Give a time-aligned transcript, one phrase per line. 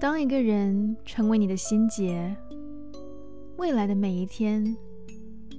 [0.00, 2.34] 当一个人成为你的心结，
[3.58, 4.74] 未来的每一天，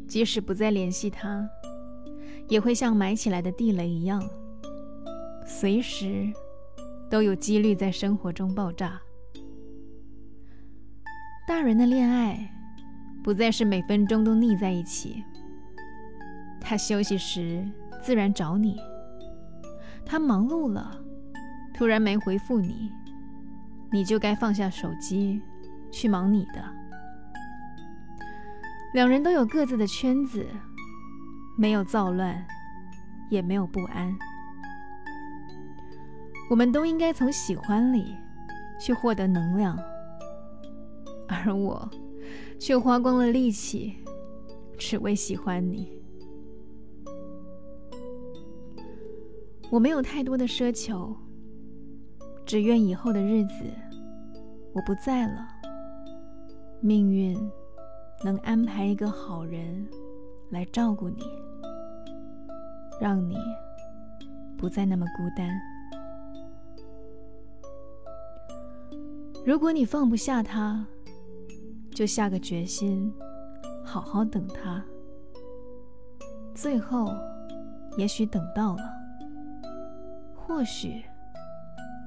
[0.07, 1.47] 即使不再联系他，
[2.47, 4.19] 也会像埋起来的地雷一样，
[5.45, 6.27] 随时
[7.07, 8.99] 都有几率在生活中爆炸。
[11.47, 12.51] 大人的恋爱，
[13.23, 15.23] 不再是每分钟都腻在一起。
[16.59, 17.63] 他休息时
[18.01, 18.75] 自然找你，
[20.03, 20.99] 他忙碌了，
[21.75, 22.91] 突然没回复你，
[23.91, 25.41] 你就该放下手机，
[25.91, 26.63] 去忙你的。
[28.93, 30.45] 两人都有各自的圈子，
[31.57, 32.45] 没有躁乱，
[33.29, 34.17] 也没有不安。
[36.49, 38.15] 我们都应该从喜欢里
[38.79, 39.77] 去获得能量，
[41.27, 41.89] 而我
[42.59, 43.97] 却花光了力气，
[44.77, 45.91] 只为喜欢你。
[49.69, 51.15] 我没有太多的奢求，
[52.45, 53.71] 只愿以后的日子
[54.73, 55.47] 我不在了，
[56.79, 57.37] 命运
[58.23, 59.87] 能安排一个好人
[60.49, 61.23] 来照顾你，
[62.99, 63.35] 让你
[64.57, 65.49] 不再那么孤单。
[69.45, 70.85] 如果你放不下他，
[71.89, 73.13] 就下个决心，
[73.83, 74.83] 好好等他。
[76.53, 77.11] 最后，
[77.97, 78.83] 也许等到了。
[80.35, 81.03] 或许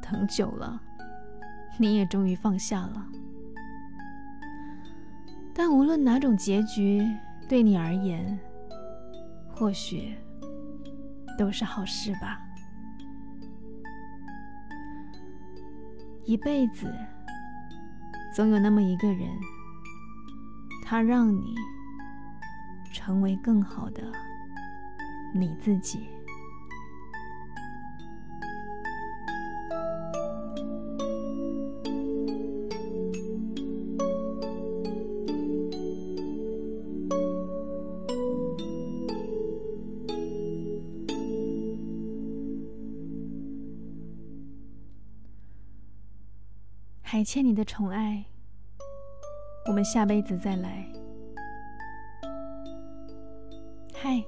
[0.01, 0.81] 等久了，
[1.77, 3.07] 你也终于放下了。
[5.53, 7.07] 但无论哪种结局，
[7.49, 8.39] 对你而言，
[9.49, 10.15] 或许
[11.39, 12.41] 都是好事吧。
[16.25, 16.93] 一辈子，
[18.35, 19.29] 总有那么一个人，
[20.85, 21.55] 他让你
[22.93, 24.11] 成为更好的
[25.35, 26.09] 你自己。
[47.07, 48.25] 还欠你的宠爱，
[49.67, 50.91] 我们下辈子再来。
[53.93, 54.25] 嗨，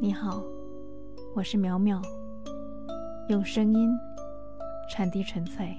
[0.00, 0.42] 你好，
[1.34, 2.02] 我是淼淼，
[3.28, 3.88] 用声音
[4.90, 5.74] 传递纯粹。